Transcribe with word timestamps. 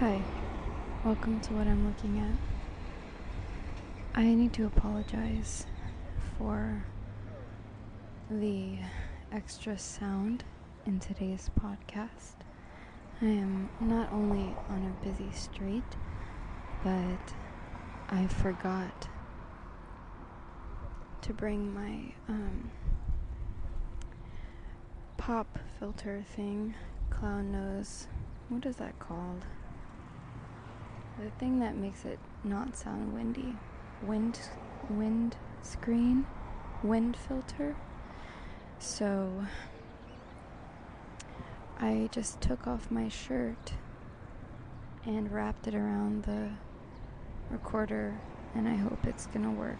Hi, 0.00 0.22
welcome 1.04 1.40
to 1.40 1.54
what 1.54 1.66
I'm 1.66 1.84
looking 1.84 2.20
at. 2.20 4.16
I 4.16 4.32
need 4.32 4.52
to 4.52 4.64
apologize 4.64 5.66
for 6.38 6.84
the 8.30 8.78
extra 9.32 9.76
sound 9.76 10.44
in 10.86 11.00
today's 11.00 11.50
podcast. 11.60 12.36
I 13.20 13.24
am 13.24 13.70
not 13.80 14.12
only 14.12 14.54
on 14.68 14.86
a 14.86 15.04
busy 15.04 15.32
street, 15.32 15.96
but 16.84 17.34
I 18.08 18.28
forgot 18.28 19.08
to 21.22 21.32
bring 21.32 21.74
my 21.74 22.14
um, 22.28 22.70
pop 25.16 25.58
filter 25.80 26.24
thing, 26.36 26.76
clown 27.10 27.50
nose. 27.50 28.06
What 28.48 28.64
is 28.64 28.76
that 28.76 28.96
called? 29.00 29.44
The 31.18 31.30
thing 31.30 31.58
that 31.58 31.76
makes 31.76 32.04
it 32.04 32.20
not 32.44 32.76
sound 32.76 33.12
windy. 33.12 33.56
Wind 34.02 34.38
wind 34.88 35.36
screen? 35.62 36.26
Wind 36.84 37.16
filter? 37.16 37.74
So 38.78 39.44
I 41.80 42.08
just 42.12 42.40
took 42.40 42.68
off 42.68 42.88
my 42.92 43.08
shirt 43.08 43.72
and 45.04 45.32
wrapped 45.32 45.66
it 45.66 45.74
around 45.74 46.22
the 46.22 46.50
recorder 47.50 48.20
and 48.54 48.68
I 48.68 48.76
hope 48.76 49.04
it's 49.04 49.26
gonna 49.26 49.50
work. 49.50 49.78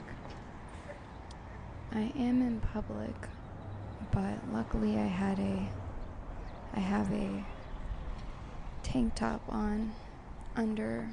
I 1.93 2.13
am 2.17 2.43
in 2.43 2.61
public, 2.73 3.15
but 4.11 4.39
luckily 4.53 4.99
I 4.99 5.07
had 5.07 5.39
a 5.39 5.69
I 6.75 6.81
have 6.81 7.13
a 7.13 7.45
tank 8.83 9.15
top 9.15 9.41
on 9.49 9.93
under 10.57 11.09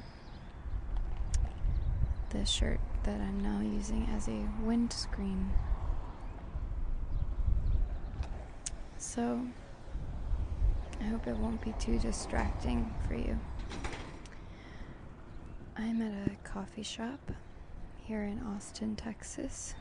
the 2.38 2.44
shirt 2.44 2.80
that 3.04 3.20
I'm 3.20 3.40
now 3.40 3.60
using 3.60 4.08
as 4.14 4.28
a 4.28 4.46
windscreen. 4.62 5.50
So 8.98 9.40
I 11.00 11.04
hope 11.04 11.26
it 11.26 11.36
won't 11.36 11.62
be 11.62 11.72
too 11.78 11.98
distracting 11.98 12.92
for 13.06 13.14
you. 13.14 13.38
I'm 15.76 16.02
at 16.02 16.28
a 16.28 16.36
coffee 16.48 16.82
shop 16.82 17.32
here 18.02 18.22
in 18.22 18.42
Austin, 18.42 18.96
Texas. 18.96 19.74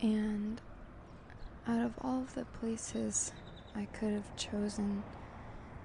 And 0.00 0.60
out 1.66 1.80
of 1.80 1.92
all 2.00 2.20
of 2.22 2.34
the 2.34 2.44
places 2.44 3.32
I 3.74 3.86
could 3.86 4.12
have 4.12 4.36
chosen 4.36 5.02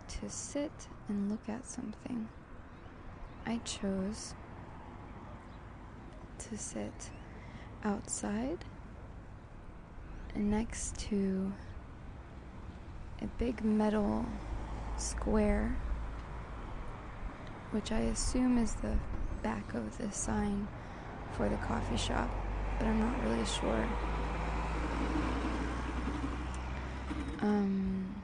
to 0.08 0.30
sit 0.30 0.72
and 1.08 1.30
look 1.30 1.48
at 1.48 1.68
something, 1.68 2.28
I 3.48 3.62
chose 3.64 4.34
to 6.38 6.58
sit 6.58 7.12
outside 7.82 8.66
next 10.36 11.00
to 11.00 11.54
a 13.22 13.28
big 13.38 13.64
metal 13.64 14.26
square, 14.98 15.78
which 17.72 17.94
I 17.94 18.00
assume 18.00 18.58
is 18.58 18.74
the 18.74 18.98
back 19.44 19.74
of 19.74 19.98
the 19.98 20.12
sign 20.12 20.68
for 21.32 21.48
the 21.48 21.56
coffee 21.56 21.96
shop, 21.96 22.30
but 22.78 22.88
I'm 22.88 23.00
not 23.00 23.24
really 23.24 23.46
sure. 23.46 23.88
Um, 27.40 28.24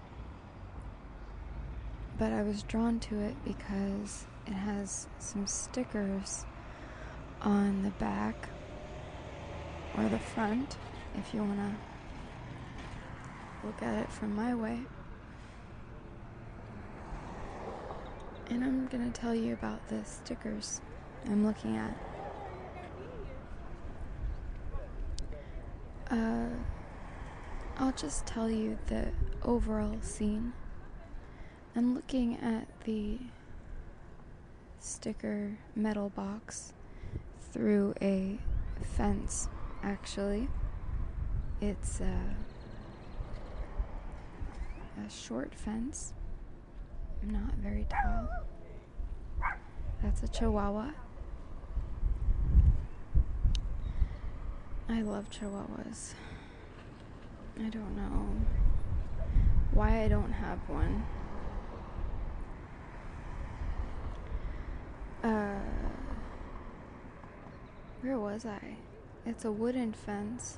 but 2.20 2.34
I 2.34 2.44
was 2.44 2.62
drawn 2.64 3.00
to 3.00 3.22
it 3.22 3.36
because 3.46 4.26
it 4.54 4.58
has 4.58 5.08
some 5.18 5.48
stickers 5.48 6.46
on 7.42 7.82
the 7.82 7.90
back 7.92 8.50
or 9.98 10.08
the 10.10 10.20
front 10.20 10.78
if 11.16 11.34
you 11.34 11.42
want 11.42 11.58
to 11.58 11.72
look 13.66 13.82
at 13.82 14.04
it 14.04 14.12
from 14.12 14.36
my 14.36 14.54
way. 14.54 14.80
And 18.52 18.64
I'm 18.64 18.86
going 18.88 19.12
to 19.12 19.20
tell 19.20 19.34
you 19.34 19.54
about 19.54 19.88
the 19.88 20.06
stickers 20.06 20.82
I'm 21.26 21.44
looking 21.46 21.76
at. 21.76 21.98
Uh, 26.12 26.50
I'll 27.78 27.94
just 27.94 28.28
tell 28.28 28.52
you 28.52 28.78
the 28.86 29.08
overall 29.42 29.98
scene. 30.02 30.54
I'm 31.76 31.96
looking 31.96 32.38
at 32.38 32.68
the 32.84 33.18
sticker 34.84 35.58
metal 35.76 36.10
box 36.10 36.74
through 37.54 37.94
a 38.02 38.38
fence, 38.82 39.48
actually. 39.82 40.50
It's 41.62 42.02
a, 42.02 42.20
a 45.00 45.10
short 45.10 45.56
fence, 45.56 46.14
not 47.24 47.54
very 47.56 47.86
tall. 47.90 48.28
That's 50.02 50.22
a 50.22 50.28
chihuahua. 50.28 50.92
I 54.90 55.02
love 55.02 55.30
chihuahuas. 55.30 56.14
I 57.58 57.70
don't 57.70 57.96
know 57.96 58.36
why 59.72 60.04
I 60.04 60.10
don't 60.10 60.34
have 60.34 60.60
one. 60.68 61.06
Uh, 65.24 65.56
where 68.02 68.20
was 68.20 68.46
I? 68.46 68.76
It's 69.26 69.46
a 69.46 69.52
wooden 69.52 69.94
fence 69.94 70.58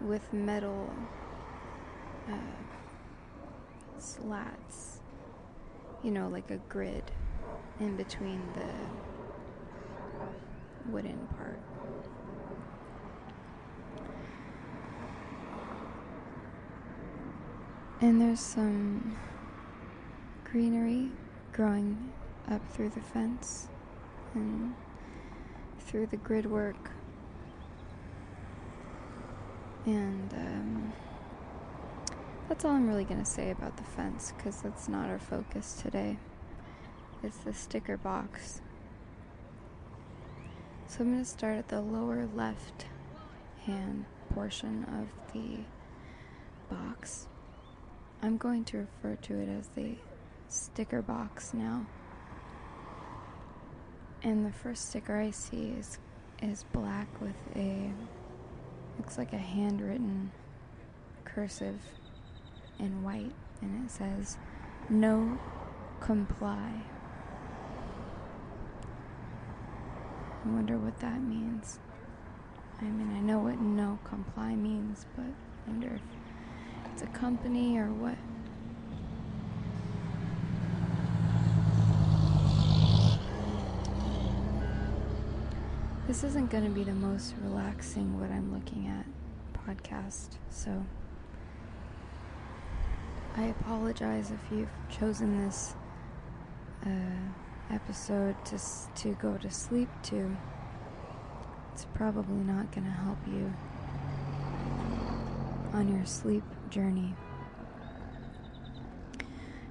with 0.00 0.32
metal 0.32 0.90
uh, 2.26 2.32
slats, 3.98 5.00
you 6.02 6.10
know, 6.10 6.28
like 6.28 6.50
a 6.50 6.56
grid 6.70 7.04
in 7.78 7.94
between 7.96 8.40
the 8.54 8.70
wooden 10.90 11.28
part. 11.36 11.58
And 18.00 18.18
there's 18.18 18.40
some 18.40 19.14
greenery 20.44 21.10
growing 21.52 22.12
up 22.50 22.66
through 22.72 22.90
the 22.90 23.00
fence 23.00 23.68
and 24.34 24.74
through 25.78 26.06
the 26.06 26.16
grid 26.16 26.46
work. 26.46 26.90
And 29.86 30.32
um, 30.32 30.92
that's 32.48 32.64
all 32.64 32.72
I'm 32.72 32.88
really 32.88 33.04
going 33.04 33.20
to 33.20 33.26
say 33.26 33.50
about 33.50 33.76
the 33.76 33.82
fence 33.82 34.32
because 34.36 34.62
that's 34.62 34.88
not 34.88 35.08
our 35.08 35.18
focus 35.18 35.80
today. 35.80 36.18
It's 37.22 37.38
the 37.38 37.54
sticker 37.54 37.96
box. 37.96 38.60
So 40.86 41.00
I'm 41.00 41.12
going 41.12 41.24
to 41.24 41.28
start 41.28 41.56
at 41.56 41.68
the 41.68 41.80
lower 41.80 42.28
left 42.34 42.86
hand 43.64 44.04
portion 44.34 44.84
of 44.84 45.32
the 45.32 45.58
box. 46.74 47.26
I'm 48.22 48.36
going 48.36 48.64
to 48.66 48.78
refer 48.78 49.16
to 49.22 49.38
it 49.38 49.48
as 49.48 49.68
the 49.68 49.96
sticker 50.48 51.02
box 51.02 51.52
now. 51.52 51.86
And 54.24 54.46
the 54.46 54.52
first 54.52 54.88
sticker 54.88 55.18
I 55.18 55.30
see 55.30 55.74
is 55.78 55.98
is 56.42 56.64
black 56.72 57.08
with 57.20 57.36
a 57.54 57.92
looks 58.98 59.18
like 59.18 59.34
a 59.34 59.38
handwritten 59.38 60.32
cursive 61.24 61.80
in 62.78 63.02
white 63.02 63.32
and 63.60 63.84
it 63.84 63.90
says 63.90 64.38
no 64.88 65.38
comply. 66.00 66.72
I 70.44 70.48
wonder 70.48 70.78
what 70.78 70.98
that 71.00 71.22
means. 71.22 71.78
I 72.80 72.84
mean, 72.84 73.14
I 73.14 73.20
know 73.20 73.38
what 73.38 73.60
no 73.60 73.98
comply 74.04 74.54
means, 74.54 75.06
but 75.16 75.24
I 75.26 75.70
wonder 75.70 75.94
if 75.94 76.92
it's 76.92 77.02
a 77.02 77.06
company 77.06 77.78
or 77.78 77.88
what. 77.88 78.16
This 86.06 86.22
isn't 86.22 86.50
going 86.50 86.64
to 86.64 86.70
be 86.70 86.84
the 86.84 86.92
most 86.92 87.34
relaxing 87.40 88.20
what 88.20 88.30
I'm 88.30 88.52
looking 88.52 88.88
at 88.88 89.06
podcast, 89.66 90.36
so 90.50 90.84
I 93.38 93.44
apologize 93.44 94.30
if 94.30 94.38
you've 94.52 94.68
chosen 94.90 95.46
this 95.46 95.74
uh, 96.84 96.90
episode 97.72 98.36
to 98.44 98.58
to 98.96 99.14
go 99.14 99.38
to 99.38 99.50
sleep 99.50 99.88
to. 100.02 100.36
It's 101.72 101.86
probably 101.94 102.44
not 102.44 102.70
going 102.70 102.84
to 102.84 102.90
help 102.90 103.18
you 103.26 103.50
on 105.72 105.90
your 105.90 106.04
sleep 106.04 106.44
journey. 106.68 107.14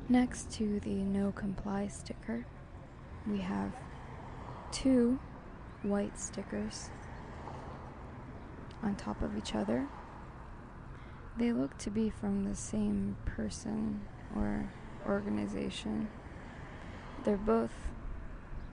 Next 0.09 0.51
to 0.53 0.79
the 0.79 0.95
no 0.95 1.31
comply 1.31 1.89
sticker, 1.89 2.47
we 3.27 3.37
have 3.37 3.71
two 4.71 5.19
white 5.83 6.17
stickers 6.17 6.89
on 8.81 8.95
top 8.95 9.21
of 9.21 9.37
each 9.37 9.55
other. 9.55 9.87
They 11.37 11.51
look 11.51 11.77
to 11.79 11.89
be 11.89 12.09
from 12.09 12.43
the 12.43 12.55
same 12.55 13.17
person 13.25 14.01
or 14.35 14.69
organization. 15.07 16.07
They're 17.23 17.37
both 17.37 17.73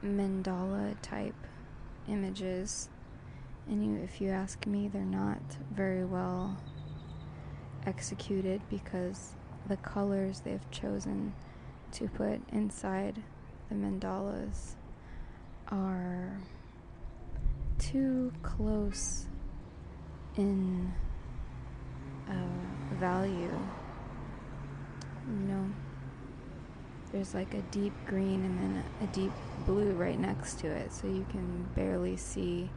mandala 0.05 0.97
type 1.03 1.35
images, 2.09 2.89
and 3.69 3.85
you, 3.85 4.03
if 4.03 4.21
you 4.21 4.31
ask 4.31 4.67
me, 4.67 4.89
they're 4.89 5.03
not 5.03 5.43
very 5.73 6.05
well 6.05 6.57
executed 7.87 8.61
because 8.69 9.33
the 9.67 9.77
colors 9.77 10.41
they've 10.41 10.71
chosen 10.71 11.33
to 11.93 12.09
put 12.09 12.41
inside 12.53 13.23
the 13.69 13.75
mandalas 13.75 14.75
are 15.69 16.41
too 17.81 18.33
close 18.43 19.27
in 20.37 20.93
uh, 22.29 22.95
value. 22.95 23.59
You 25.27 25.47
know, 25.49 25.71
there's 27.13 27.35
like 27.35 27.55
a 27.55 27.63
deep 27.63 27.93
green 28.07 28.45
and 28.45 28.59
then 28.59 28.85
a 29.03 29.07
deep 29.13 29.33
blue 29.67 29.93
right 29.93 30.19
next 30.19 30.61
to 30.61 30.69
it, 30.69 30.93
so 30.93 31.07
you 31.07 31.27
can 31.31 31.69
barely 31.75 32.17
see 32.17 32.71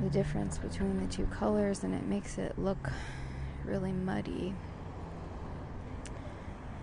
the 0.00 0.10
difference 0.10 0.58
between 0.58 1.00
the 1.00 1.12
two 1.12 1.26
colors, 1.26 1.82
and 1.82 1.94
it 1.94 2.04
makes 2.04 2.38
it 2.38 2.58
look 2.58 2.90
really 3.64 3.92
muddy. 3.92 4.54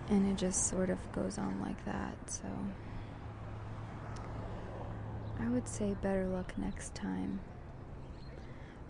And 0.08 0.30
it 0.30 0.36
just 0.36 0.68
sort 0.68 0.90
of 0.90 0.98
goes 1.12 1.38
on 1.38 1.60
like 1.60 1.82
that, 1.86 2.16
so 2.30 2.44
I 5.40 5.48
would 5.48 5.68
say 5.68 5.94
better 6.02 6.26
luck 6.26 6.54
next 6.56 6.94
time. 6.94 7.40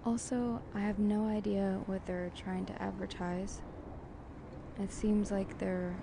Also, 0.04 0.60
I 0.74 0.80
have 0.80 0.98
no 0.98 1.26
idea 1.26 1.80
what 1.86 2.04
they're 2.06 2.30
trying 2.36 2.66
to 2.66 2.82
advertise. 2.82 3.62
It 4.78 4.92
seems 4.92 5.30
like 5.30 5.58
they're 5.58 5.96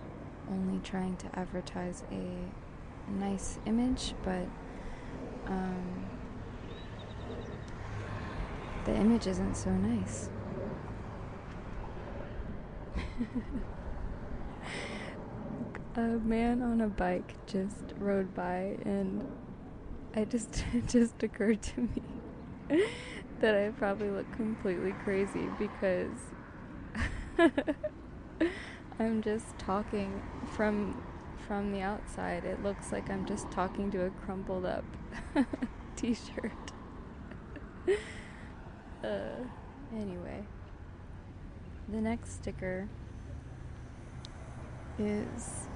only 0.50 0.80
trying 0.80 1.18
to 1.18 1.28
advertise 1.38 2.04
a 2.12 3.12
nice 3.12 3.60
image, 3.66 4.16
but 4.24 4.48
um, 5.46 6.06
the 8.86 8.96
image 8.96 9.28
isn't 9.28 9.56
so 9.56 9.70
nice. 9.70 10.30
a 15.96 16.02
man 16.02 16.62
on 16.62 16.82
a 16.82 16.88
bike 16.88 17.36
just 17.46 17.94
rode 18.00 18.34
by, 18.34 18.78
and 18.86 19.24
I 20.16 20.26
just 20.26 20.64
it 20.74 20.88
just 20.88 21.24
occurred 21.24 21.62
to 21.62 21.82
me 21.82 22.02
that 23.40 23.56
I 23.56 23.70
probably 23.70 24.10
look 24.10 24.32
completely 24.34 24.94
crazy 25.04 25.50
because 25.58 26.10
I'm 29.00 29.22
just 29.22 29.58
talking 29.58 30.22
from 30.54 31.02
from 31.48 31.72
the 31.72 31.82
outside. 31.82 32.46
It 32.46 32.62
looks 32.64 32.92
like 32.92 33.10
I'm 33.10 33.26
just 33.26 33.50
talking 33.52 33.90
to 33.92 34.06
a 34.06 34.10
crumpled 34.10 34.66
up 34.66 34.86
t-shirt. 35.96 36.52
uh, 39.04 39.44
anyway, 39.96 40.44
the 41.90 42.00
next 42.00 42.36
sticker 42.36 42.88
is 45.00 45.68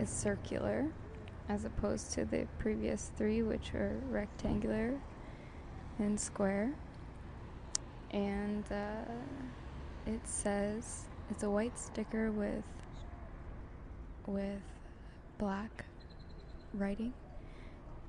is 0.00 0.10
circular 0.10 0.90
as 1.48 1.64
opposed 1.64 2.12
to 2.12 2.24
the 2.26 2.46
previous 2.58 3.10
three 3.16 3.42
which 3.42 3.74
are 3.74 3.96
rectangular 4.10 4.94
and 5.98 6.20
square. 6.20 6.72
And 8.10 8.64
uh, 8.70 9.10
it 10.06 10.20
says 10.24 11.04
it's 11.30 11.42
a 11.42 11.50
white 11.50 11.78
sticker 11.78 12.30
with 12.30 12.64
with 14.26 14.60
black 15.38 15.84
writing. 16.74 17.14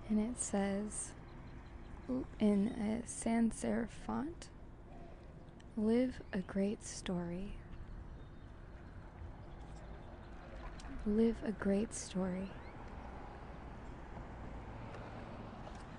And 0.09 0.19
it 0.19 0.41
says 0.41 1.11
in 2.39 2.67
a 2.67 3.07
sans 3.07 3.53
serif 3.53 3.89
font 4.05 4.49
live 5.77 6.19
a 6.33 6.39
great 6.39 6.83
story. 6.83 7.53
Live 11.05 11.37
a 11.45 11.51
great 11.51 11.93
story 11.93 12.49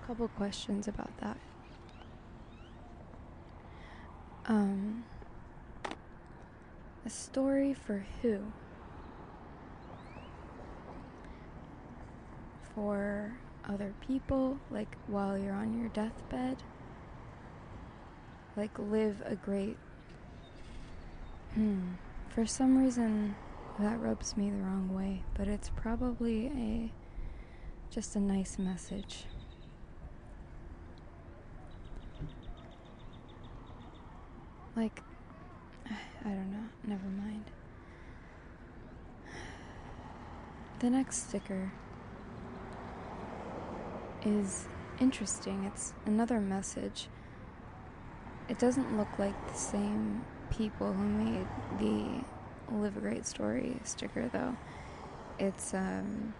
couple 0.11 0.27
questions 0.27 0.89
about 0.89 1.15
that 1.21 1.37
um 4.45 5.05
a 7.05 7.09
story 7.09 7.73
for 7.73 8.05
who? 8.21 8.39
For 12.75 13.33
other 13.67 13.93
people, 14.07 14.59
like 14.69 14.95
while 15.07 15.37
you're 15.37 15.53
on 15.53 15.79
your 15.79 15.89
deathbed? 15.89 16.57
Like 18.55 18.77
live 18.77 19.21
a 19.25 19.35
great. 19.35 19.77
Hmm. 21.55 21.93
For 22.29 22.45
some 22.45 22.77
reason, 22.77 23.35
that 23.79 23.99
rubs 23.99 24.37
me 24.37 24.51
the 24.51 24.57
wrong 24.57 24.93
way, 24.93 25.23
but 25.33 25.47
it's 25.47 25.69
probably 25.69 26.47
a. 26.47 26.91
just 27.89 28.15
a 28.15 28.19
nice 28.19 28.59
message. 28.59 29.25
Like, 34.75 35.01
I 35.89 36.29
don't 36.29 36.51
know. 36.51 36.67
Never 36.85 37.07
mind. 37.07 37.45
The 40.79 40.89
next 40.89 41.29
sticker 41.29 41.71
is 44.25 44.67
interesting. 44.99 45.65
It's 45.65 45.93
another 46.05 46.39
message. 46.39 47.07
It 48.49 48.59
doesn't 48.59 48.97
look 48.97 49.19
like 49.19 49.35
the 49.51 49.57
same 49.57 50.25
people 50.49 50.91
who 50.93 51.03
made 51.03 51.47
the 51.79 52.23
Live 52.75 52.97
a 52.97 52.99
Great 52.99 53.25
Story 53.25 53.77
sticker 53.83 54.29
though. 54.31 54.55
It's 55.39 55.73
um 55.73 56.33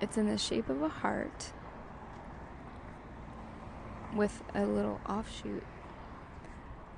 it's 0.00 0.16
in 0.16 0.28
the 0.28 0.38
shape 0.38 0.68
of 0.68 0.82
a 0.82 0.88
heart 0.88 1.52
with 4.14 4.42
a 4.54 4.64
little 4.64 5.00
offshoot 5.08 5.62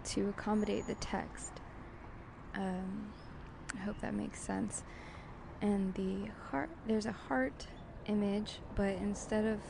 to 0.05 0.29
accommodate 0.29 0.87
the 0.87 0.95
text. 0.97 1.53
Um, 2.55 3.13
I 3.75 3.79
hope 3.79 4.01
that 4.01 4.15
makes 4.15 4.41
sense. 4.41 4.83
And 5.61 5.95
the 5.95 6.31
heart, 6.51 6.71
there's 6.87 7.07
a 7.07 7.13
heart 7.13 7.67
image, 8.07 8.61
but 8.75 8.95
instead 8.97 9.45
of 9.45 9.61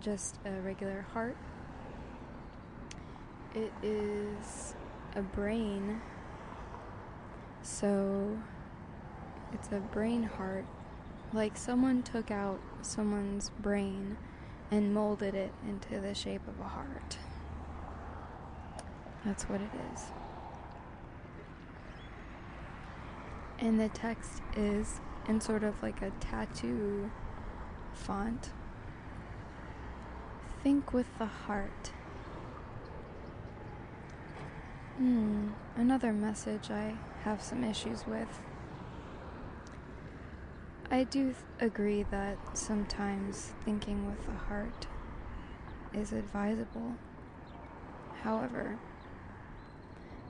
just 0.00 0.38
a 0.44 0.60
regular 0.60 1.06
heart, 1.12 1.36
it 3.54 3.72
is 3.82 4.74
a 5.14 5.22
brain. 5.22 6.00
So 7.62 8.38
it's 9.52 9.68
a 9.68 9.78
brain 9.78 10.24
heart. 10.24 10.66
Like 11.32 11.56
someone 11.56 12.02
took 12.02 12.30
out 12.30 12.60
someone's 12.82 13.50
brain 13.60 14.16
and 14.72 14.94
molded 14.94 15.34
it 15.34 15.52
into 15.68 16.00
the 16.00 16.14
shape 16.14 16.40
of 16.48 16.58
a 16.58 16.66
heart. 16.66 17.18
That's 19.22 19.44
what 19.44 19.60
it 19.60 19.70
is. 19.92 20.04
And 23.58 23.78
the 23.78 23.90
text 23.90 24.40
is 24.56 24.98
in 25.28 25.42
sort 25.42 25.62
of 25.62 25.80
like 25.82 26.00
a 26.00 26.10
tattoo 26.20 27.10
font. 27.92 28.48
Think 30.62 30.94
with 30.94 31.18
the 31.18 31.26
heart. 31.26 31.92
Hmm, 34.96 35.48
another 35.76 36.14
message 36.14 36.70
I 36.70 36.94
have 37.24 37.42
some 37.42 37.62
issues 37.62 38.06
with. 38.06 38.40
I 40.92 41.04
do 41.04 41.34
agree 41.58 42.02
that 42.10 42.36
sometimes 42.52 43.54
thinking 43.64 44.06
with 44.06 44.26
the 44.26 44.32
heart 44.32 44.86
is 45.94 46.12
advisable. 46.12 46.92
However, 48.22 48.76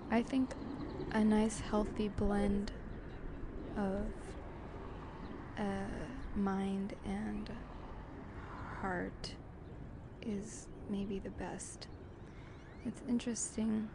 I 0.09 0.23
think 0.23 0.55
a 1.11 1.25
nice 1.25 1.59
healthy 1.59 2.07
blend 2.07 2.71
of 3.77 4.07
uh, 5.59 5.63
mind 6.37 6.95
and 7.05 7.51
heart 8.81 9.33
is 10.25 10.69
maybe 10.89 11.19
the 11.19 11.31
best. 11.31 11.89
It's 12.87 13.01
interesting 13.09 13.89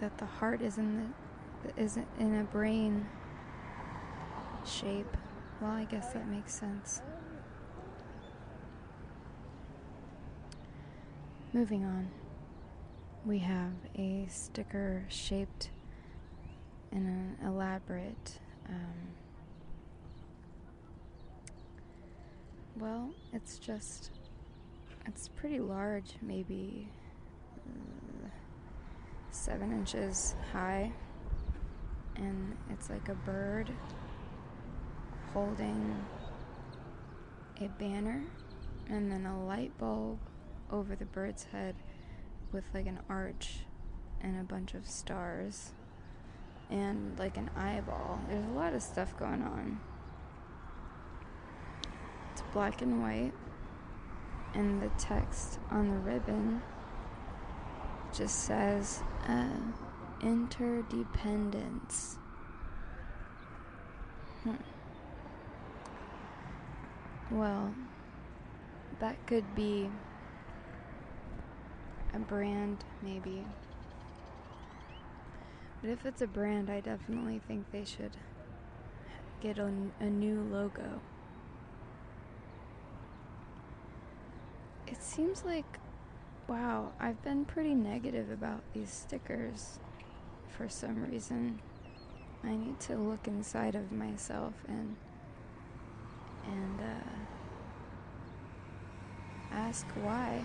that 0.00 0.18
the 0.18 0.26
heart 0.26 0.60
is 0.60 0.76
in 0.76 0.98
the 0.98 1.25
is 1.76 1.98
in 2.18 2.36
a 2.40 2.44
brain 2.44 3.06
shape. 4.64 5.16
Well, 5.60 5.70
I 5.70 5.84
guess 5.84 6.12
that 6.12 6.28
makes 6.28 6.54
sense. 6.54 7.02
Moving 11.52 11.84
on, 11.84 12.10
we 13.24 13.38
have 13.38 13.72
a 13.96 14.26
sticker 14.28 15.04
shaped 15.08 15.70
in 16.92 17.06
an 17.06 17.36
elaborate. 17.46 18.40
Um, 18.68 19.14
well, 22.78 23.10
it's 23.32 23.58
just. 23.58 24.10
It's 25.06 25.28
pretty 25.28 25.60
large, 25.60 26.14
maybe 26.20 26.88
uh, 27.56 28.28
seven 29.30 29.70
inches 29.70 30.34
high. 30.52 30.92
And 32.16 32.56
it's 32.70 32.88
like 32.88 33.08
a 33.08 33.14
bird 33.14 33.70
holding 35.32 36.04
a 37.60 37.68
banner 37.78 38.22
and 38.88 39.10
then 39.10 39.26
a 39.26 39.44
light 39.44 39.76
bulb 39.78 40.18
over 40.70 40.96
the 40.96 41.04
bird's 41.04 41.44
head 41.44 41.74
with 42.52 42.64
like 42.74 42.86
an 42.86 43.00
arch 43.08 43.60
and 44.20 44.40
a 44.40 44.44
bunch 44.44 44.74
of 44.74 44.86
stars 44.86 45.72
and 46.70 47.18
like 47.18 47.36
an 47.36 47.50
eyeball. 47.56 48.20
There's 48.28 48.46
a 48.46 48.52
lot 48.52 48.74
of 48.74 48.82
stuff 48.82 49.16
going 49.18 49.42
on. 49.42 49.80
It's 52.32 52.42
black 52.52 52.82
and 52.82 53.02
white, 53.02 53.32
and 54.54 54.82
the 54.82 54.90
text 54.98 55.58
on 55.70 55.90
the 55.90 55.98
ribbon 55.98 56.60
just 58.12 58.44
says 58.44 59.02
uh, 59.28 59.56
interdependence. 60.22 62.18
Hmm. 64.44 64.54
Well, 67.30 67.74
that 69.00 69.26
could 69.26 69.54
be 69.54 69.90
a 72.14 72.18
brand, 72.18 72.84
maybe. 73.02 73.44
But 75.80 75.90
if 75.90 76.06
it's 76.06 76.22
a 76.22 76.26
brand, 76.26 76.70
I 76.70 76.80
definitely 76.80 77.40
think 77.46 77.70
they 77.72 77.84
should 77.84 78.12
get 79.40 79.58
a, 79.58 79.70
a 80.00 80.06
new 80.06 80.40
logo. 80.50 81.00
It 84.86 85.02
seems 85.02 85.44
like, 85.44 85.78
wow, 86.48 86.92
I've 86.98 87.22
been 87.22 87.44
pretty 87.44 87.74
negative 87.74 88.30
about 88.30 88.62
these 88.72 88.90
stickers 88.90 89.78
for 90.56 90.68
some 90.68 91.04
reason. 91.10 91.60
I 92.42 92.56
need 92.56 92.78
to 92.80 92.96
look 92.96 93.26
inside 93.26 93.74
of 93.74 93.92
myself 93.92 94.54
and 94.68 94.96
and 96.46 96.80
uh, 96.80 97.10
ask 99.52 99.86
why 100.02 100.42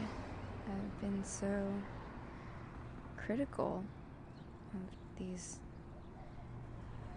I've 0.67 1.01
been 1.01 1.23
so 1.23 1.71
critical 3.17 3.83
of 4.73 4.79
these 5.19 5.59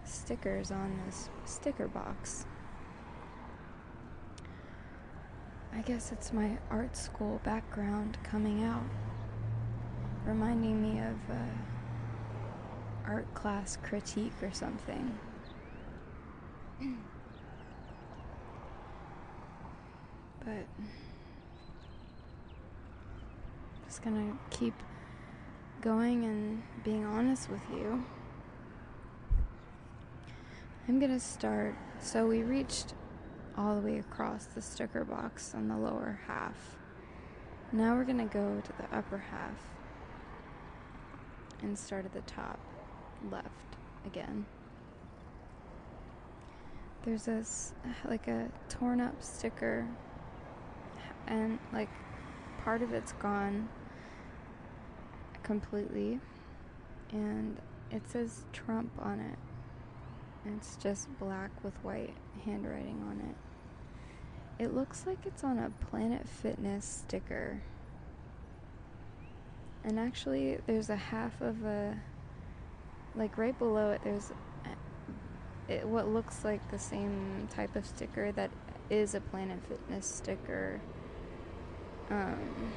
stickers 0.04 0.70
on 0.70 1.00
this 1.06 1.30
sticker 1.46 1.88
box. 1.88 2.44
I 5.72 5.80
guess 5.80 6.12
it's 6.12 6.32
my 6.32 6.58
art 6.70 6.94
school 6.94 7.40
background 7.42 8.18
coming 8.22 8.62
out, 8.64 8.84
reminding 10.26 10.82
me 10.82 11.00
of 11.00 11.16
uh, 11.30 11.73
art 13.06 13.32
class 13.34 13.76
critique 13.82 14.42
or 14.42 14.52
something. 14.52 15.18
but 20.44 20.66
just 23.86 24.02
gonna 24.02 24.36
keep 24.50 24.74
going 25.80 26.24
and 26.24 26.62
being 26.82 27.04
honest 27.04 27.48
with 27.50 27.62
you. 27.70 28.04
I'm 30.88 31.00
gonna 31.00 31.20
start. 31.20 31.74
So 32.00 32.26
we 32.26 32.42
reached 32.42 32.94
all 33.56 33.80
the 33.80 33.86
way 33.86 33.98
across 33.98 34.46
the 34.46 34.60
sticker 34.60 35.04
box 35.04 35.54
on 35.54 35.68
the 35.68 35.76
lower 35.76 36.20
half. 36.26 36.76
Now 37.72 37.94
we're 37.94 38.04
gonna 38.04 38.26
go 38.26 38.60
to 38.62 38.72
the 38.76 38.96
upper 38.96 39.18
half 39.18 39.70
and 41.62 41.78
start 41.78 42.04
at 42.04 42.12
the 42.12 42.20
top 42.22 42.58
left 43.30 43.48
again. 44.06 44.46
There's 47.04 47.24
this 47.24 47.72
like 48.04 48.28
a 48.28 48.48
torn 48.68 49.00
up 49.00 49.22
sticker 49.22 49.86
and 51.26 51.58
like 51.72 51.90
part 52.62 52.82
of 52.82 52.92
it's 52.92 53.12
gone 53.12 53.68
completely 55.42 56.18
and 57.12 57.58
it 57.90 58.08
says 58.08 58.44
Trump 58.52 58.90
on 58.98 59.20
it. 59.20 59.38
It's 60.46 60.76
just 60.76 61.08
black 61.18 61.50
with 61.62 61.74
white 61.82 62.14
handwriting 62.44 63.02
on 63.08 63.20
it. 63.30 64.62
It 64.62 64.74
looks 64.74 65.06
like 65.06 65.18
it's 65.24 65.42
on 65.42 65.58
a 65.58 65.70
Planet 65.86 66.28
Fitness 66.28 66.84
sticker. 66.84 67.62
And 69.82 69.98
actually, 69.98 70.58
there's 70.66 70.90
a 70.90 70.96
half 70.96 71.40
of 71.40 71.64
a. 71.64 71.96
Like 73.16 73.38
right 73.38 73.56
below 73.58 73.90
it, 73.90 74.00
there's 74.02 74.32
it, 75.68 75.86
what 75.86 76.08
looks 76.08 76.44
like 76.44 76.70
the 76.70 76.78
same 76.78 77.48
type 77.50 77.74
of 77.76 77.86
sticker 77.86 78.32
that 78.32 78.50
is 78.90 79.14
a 79.14 79.20
Planet 79.20 79.60
Fitness 79.68 80.06
sticker. 80.06 80.80
Um, 82.10 82.72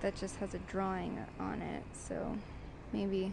that 0.00 0.16
just 0.16 0.36
has 0.36 0.54
a 0.54 0.58
drawing 0.58 1.18
on 1.38 1.62
it, 1.62 1.82
so 1.92 2.36
maybe 2.92 3.32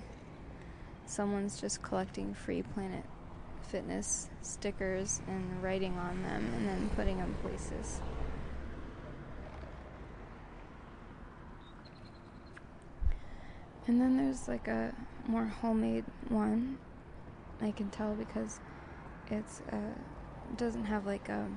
someone's 1.05 1.59
just 1.59 1.81
collecting 1.81 2.33
free 2.33 2.61
Planet 2.61 3.03
Fitness 3.63 4.29
stickers 4.41 5.21
and 5.27 5.63
writing 5.63 5.97
on 5.97 6.23
them 6.23 6.51
and 6.55 6.67
then 6.67 6.89
putting 6.95 7.17
them 7.17 7.35
places. 7.41 8.01
And 13.87 13.99
then 13.99 14.17
there's 14.17 14.47
like 14.47 14.67
a 14.67 14.93
more 15.27 15.45
homemade 15.45 16.05
one. 16.29 16.77
I 17.61 17.71
can 17.71 17.89
tell 17.89 18.13
because 18.13 18.59
it's 19.27 19.61
uh, 19.71 19.77
doesn't 20.57 20.85
have 20.85 21.05
like 21.05 21.29
a, 21.29 21.47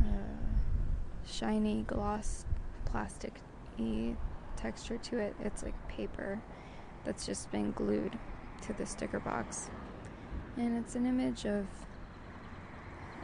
a 0.00 1.28
shiny 1.28 1.82
gloss 1.86 2.44
plastic 2.84 3.40
y 3.78 4.16
texture 4.56 4.98
to 4.98 5.18
it. 5.18 5.34
It's 5.40 5.62
like 5.62 5.88
paper 5.88 6.40
that's 7.04 7.26
just 7.26 7.50
been 7.50 7.72
glued 7.72 8.18
to 8.62 8.72
the 8.72 8.86
sticker 8.86 9.20
box. 9.20 9.70
And 10.56 10.78
it's 10.78 10.94
an 10.94 11.06
image 11.06 11.44
of 11.46 11.66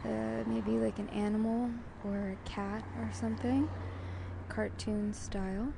uh, 0.03 0.43
maybe 0.45 0.71
like 0.71 0.99
an 0.99 1.09
animal 1.09 1.69
or 2.03 2.35
a 2.35 2.49
cat 2.49 2.83
or 2.99 3.09
something, 3.13 3.69
cartoon 4.49 5.13
style. 5.13 5.73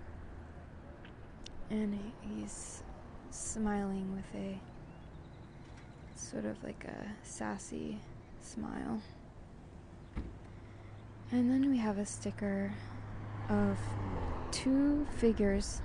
And 1.73 1.97
he's 2.21 2.83
smiling 3.31 4.15
with 4.15 4.39
a 4.39 4.59
sort 6.15 6.45
of 6.45 6.63
like 6.63 6.85
a 6.85 7.27
sassy 7.27 7.97
smile. 8.41 9.01
And 11.31 11.49
then 11.49 11.71
we 11.71 11.79
have 11.79 11.97
a 11.97 12.05
sticker 12.05 12.71
of 13.49 13.79
two 14.51 15.07
figures 15.17 15.81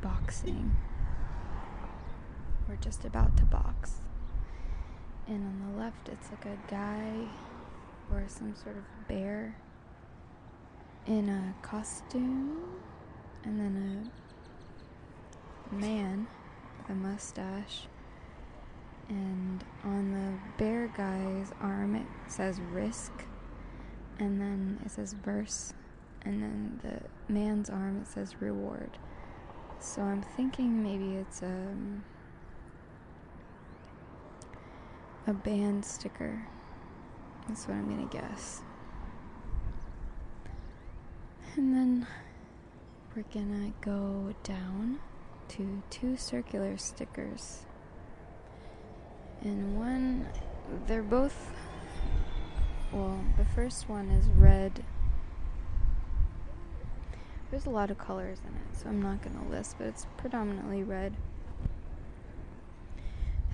boxing. 0.00 0.76
We're 2.68 2.76
just 2.76 3.04
about 3.04 3.36
to 3.38 3.44
box. 3.44 3.94
And 5.26 5.44
on 5.44 5.72
the 5.72 5.78
left, 5.80 6.08
it's 6.08 6.30
like 6.30 6.46
a 6.46 6.70
guy 6.70 7.26
or 8.12 8.22
some 8.28 8.54
sort 8.54 8.76
of 8.76 8.84
bear 9.08 9.56
in 11.08 11.28
a 11.28 11.52
costume, 11.66 12.60
and 13.42 13.58
then 13.58 14.08
a 14.08 14.21
man 15.72 16.26
with 16.78 16.90
a 16.90 16.94
mustache. 16.94 17.86
And 19.08 19.64
on 19.84 20.12
the 20.12 20.62
bear 20.62 20.88
guy's 20.96 21.52
arm, 21.60 21.96
it 21.96 22.06
says 22.28 22.60
risk, 22.72 23.12
and 24.18 24.40
then 24.40 24.80
it 24.84 24.90
says 24.90 25.12
verse, 25.12 25.74
and 26.24 26.42
then 26.42 26.80
the 26.82 27.32
man's 27.32 27.68
arm, 27.68 28.00
it 28.00 28.06
says 28.06 28.40
reward. 28.40 28.90
So 29.80 30.02
I'm 30.02 30.22
thinking 30.22 30.82
maybe 30.82 31.16
it's 31.16 31.42
um 31.42 32.04
a 35.26 35.32
band 35.32 35.84
sticker. 35.84 36.46
That's 37.48 37.66
what 37.66 37.74
I'm 37.76 37.88
gonna 37.88 38.08
guess. 38.08 38.62
And 41.56 41.74
then 41.74 42.06
we're 43.14 43.24
gonna 43.34 43.72
go 43.80 44.34
down 44.42 45.00
to 45.56 45.82
two 45.90 46.16
circular 46.16 46.76
stickers. 46.76 47.64
And 49.42 49.76
one, 49.78 50.28
they're 50.86 51.02
both, 51.02 51.50
well, 52.92 53.18
the 53.36 53.44
first 53.44 53.88
one 53.88 54.08
is 54.10 54.26
red. 54.36 54.84
There's 57.50 57.66
a 57.66 57.70
lot 57.70 57.90
of 57.90 57.98
colors 57.98 58.38
in 58.46 58.54
it, 58.54 58.78
so 58.78 58.88
I'm 58.88 59.02
not 59.02 59.22
gonna 59.22 59.48
list, 59.50 59.76
but 59.78 59.88
it's 59.88 60.06
predominantly 60.16 60.82
red. 60.82 61.14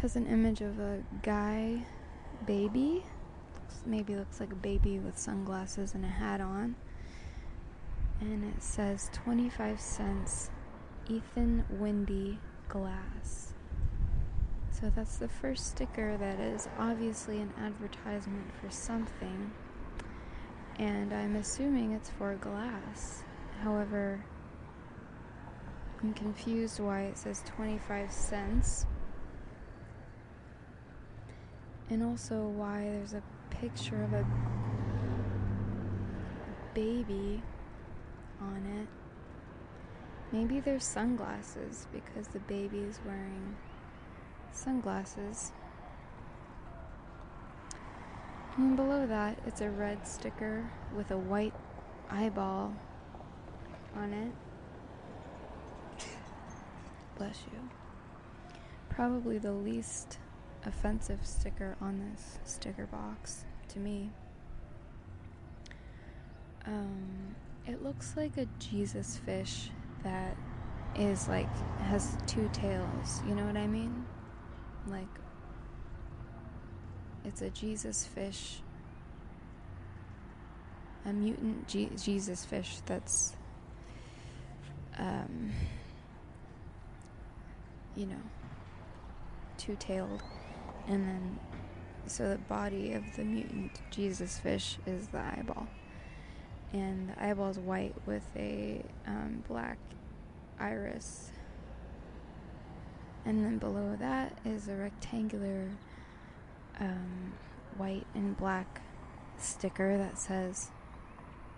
Has 0.02 0.14
an 0.14 0.26
image 0.26 0.60
of 0.60 0.78
a 0.78 1.02
guy, 1.22 1.84
baby, 2.46 3.04
maybe 3.84 4.14
looks 4.14 4.38
like 4.38 4.52
a 4.52 4.56
baby 4.56 4.98
with 4.98 5.18
sunglasses 5.18 5.94
and 5.94 6.04
a 6.04 6.08
hat 6.08 6.40
on 6.40 6.76
and 8.20 8.44
it 8.44 8.62
says 8.62 9.10
25 9.12 9.80
cents 9.80 10.50
Ethan 11.08 11.64
Windy 11.70 12.38
glass. 12.68 13.54
So 14.70 14.92
that's 14.94 15.16
the 15.16 15.28
first 15.28 15.68
sticker 15.68 16.16
that 16.18 16.38
is 16.38 16.68
obviously 16.78 17.40
an 17.40 17.52
advertisement 17.58 18.46
for 18.60 18.70
something. 18.70 19.50
And 20.78 21.12
I'm 21.12 21.36
assuming 21.36 21.92
it's 21.92 22.10
for 22.10 22.34
glass. 22.34 23.24
However, 23.62 24.22
I'm 26.02 26.12
confused 26.12 26.78
why 26.78 27.02
it 27.02 27.16
says 27.16 27.42
25 27.46 28.12
cents. 28.12 28.86
And 31.90 32.02
also 32.02 32.42
why 32.42 32.82
there's 32.84 33.14
a 33.14 33.22
picture 33.48 34.04
of 34.04 34.12
a 34.12 34.26
baby 36.74 37.42
on 38.40 38.64
it. 38.80 38.97
Maybe 40.32 40.60
there's 40.60 40.84
sunglasses 40.84 41.86
because 41.92 42.28
the 42.28 42.40
baby 42.40 42.78
is 42.78 43.00
wearing 43.06 43.56
sunglasses. 44.52 45.52
And 48.56 48.76
below 48.76 49.06
that, 49.06 49.38
it's 49.46 49.60
a 49.60 49.70
red 49.70 50.06
sticker 50.06 50.68
with 50.94 51.10
a 51.12 51.16
white 51.16 51.54
eyeball 52.10 52.74
on 53.96 54.12
it. 54.12 54.32
Bless 57.16 57.44
you. 57.52 57.68
Probably 58.90 59.38
the 59.38 59.52
least 59.52 60.18
offensive 60.66 61.20
sticker 61.24 61.76
on 61.80 62.10
this 62.10 62.38
sticker 62.44 62.86
box 62.86 63.44
to 63.68 63.78
me. 63.78 64.10
Um, 66.66 67.34
it 67.66 67.82
looks 67.82 68.14
like 68.16 68.36
a 68.36 68.46
Jesus 68.58 69.16
fish 69.24 69.70
that 70.08 70.36
is 70.96 71.28
like 71.28 71.48
has 71.80 72.16
two 72.26 72.48
tails. 72.52 73.22
You 73.26 73.34
know 73.34 73.44
what 73.44 73.56
I 73.56 73.66
mean? 73.66 74.06
Like 74.86 75.08
it's 77.24 77.42
a 77.42 77.50
Jesus 77.50 78.06
fish, 78.06 78.60
a 81.04 81.12
mutant 81.12 81.68
G- 81.68 81.90
Jesus 82.02 82.44
fish 82.44 82.78
that's, 82.86 83.34
um, 84.98 85.52
you 87.94 88.06
know, 88.06 88.22
two 89.58 89.76
tailed, 89.78 90.22
and 90.86 91.04
then 91.04 91.38
so 92.06 92.30
the 92.30 92.38
body 92.38 92.94
of 92.94 93.04
the 93.16 93.24
mutant 93.24 93.72
Jesus 93.90 94.38
fish 94.38 94.78
is 94.86 95.08
the 95.08 95.18
eyeball 95.18 95.68
and 96.72 97.08
the 97.08 97.24
eyeball 97.24 97.50
is 97.50 97.58
white 97.58 97.94
with 98.06 98.24
a 98.36 98.82
um, 99.06 99.42
black 99.48 99.78
iris. 100.60 101.30
And 103.24 103.44
then 103.44 103.58
below 103.58 103.96
that 103.98 104.38
is 104.44 104.68
a 104.68 104.74
rectangular 104.74 105.68
um, 106.80 107.32
white 107.76 108.06
and 108.14 108.36
black 108.36 108.80
sticker 109.38 109.98
that 109.98 110.18
says 110.18 110.70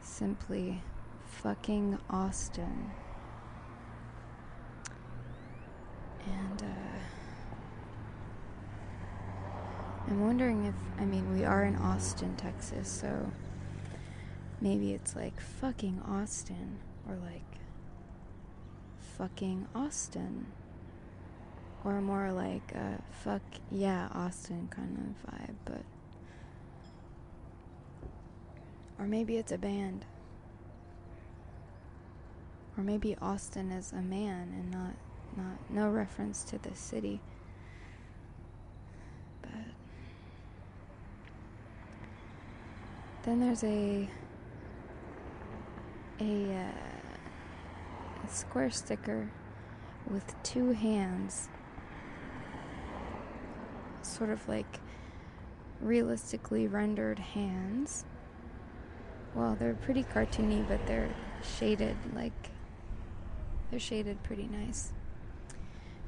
simply 0.03 0.83
fucking 1.27 1.99
Austin. 2.09 2.91
And 6.27 6.63
uh, 6.63 6.99
I'm 10.09 10.25
wondering 10.25 10.67
if, 10.67 10.75
I 10.99 11.05
mean, 11.05 11.33
we 11.37 11.45
are 11.45 11.65
in 11.65 11.77
Austin, 11.77 12.35
Texas, 12.37 12.89
so 12.89 13.31
Maybe 14.61 14.93
it's 14.93 15.17
like 15.17 15.41
fucking 15.41 16.03
Austin 16.07 16.79
or 17.09 17.17
like 17.17 17.43
fucking 19.21 19.69
Austin 19.75 20.47
or 21.85 22.01
more 22.01 22.33
like 22.33 22.73
a 22.73 23.03
fuck 23.11 23.43
yeah 23.71 24.09
Austin 24.15 24.67
kind 24.71 24.97
of 24.97 25.31
vibe, 25.31 25.57
but 25.67 25.83
or 28.99 29.07
maybe 29.07 29.37
it's 29.37 29.53
a 29.53 29.59
band. 29.59 30.07
Or 32.79 32.83
maybe 32.83 33.15
Austin 33.21 33.71
is 33.71 33.93
a 33.93 34.01
man 34.01 34.55
and 34.55 34.71
not 34.71 34.95
not 35.37 35.71
no 35.71 35.91
reference 35.91 36.43
to 36.45 36.57
the 36.57 36.75
city. 36.75 37.21
But 39.43 39.51
then 43.25 43.41
there's 43.41 43.65
a 43.65 44.09
a, 46.21 46.55
uh, 46.55 47.00
square 48.31 48.71
sticker 48.71 49.31
with 50.09 50.35
two 50.43 50.73
hands, 50.73 51.49
sort 54.03 54.31
of 54.31 54.49
like 54.49 54.81
realistically 55.81 56.67
rendered 56.67 57.19
hands. 57.19 58.05
Well, 59.35 59.57
they're 59.59 59.75
pretty 59.75 60.05
cartoony, 60.05 60.67
but 60.67 60.87
they're 60.87 61.15
shaded 61.43 61.97
like 62.15 62.33
they're 63.71 63.81
shaded 63.81 64.23
pretty 64.23 64.49
nice. 64.49 64.93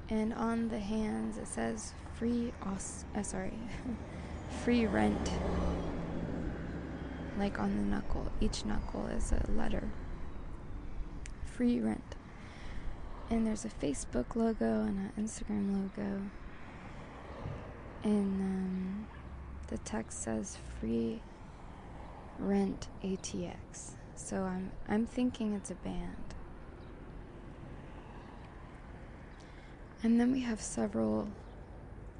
And 0.09 0.35
on 0.35 0.69
the 0.69 0.79
hands 0.79 1.39
it 1.39 1.47
says 1.47 1.93
free 2.15 2.53
os- 2.63 3.05
uh, 3.15 3.23
sorry, 3.23 3.55
free 4.65 4.87
rent. 4.87 5.31
Like 7.39 7.59
on 7.59 7.77
the 7.77 7.83
knuckle, 7.83 8.31
each 8.41 8.65
knuckle 8.65 9.07
is 9.07 9.33
a 9.33 9.51
letter 9.53 9.89
free 11.57 11.81
rent. 11.81 12.02
And 13.33 13.47
there's 13.47 13.65
a 13.65 13.71
Facebook 13.71 14.37
logo 14.37 14.83
and 14.83 14.99
an 14.99 15.13
Instagram 15.19 15.73
logo. 15.73 16.21
And 18.05 18.41
um, 18.43 19.07
the 19.69 19.79
text 19.79 20.23
says 20.23 20.59
free 20.79 21.23
rent 22.39 22.89
ATX. 23.03 23.93
So 24.17 24.43
I'm 24.43 24.71
I'm 24.87 25.07
thinking 25.07 25.55
it's 25.55 25.71
a 25.71 25.77
band. 25.77 26.35
And 30.03 30.21
then 30.21 30.31
we 30.31 30.41
have 30.41 30.61
several 30.61 31.27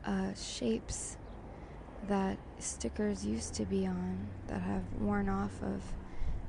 uh, 0.07 0.33
shapes 0.33 1.19
that 2.09 2.39
stickers 2.59 3.27
used 3.27 3.53
to 3.57 3.67
be 3.67 3.87
on 3.87 4.29
that 4.47 4.63
have 4.63 4.85
worn 4.99 5.29
off 5.29 5.63
of 5.63 5.83